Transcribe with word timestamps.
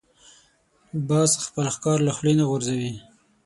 باز 1.07 1.31
خپل 1.45 1.65
ښکار 1.75 1.97
له 2.07 2.11
خولې 2.17 2.33
نه 2.39 2.43
غورځوي 2.49 2.93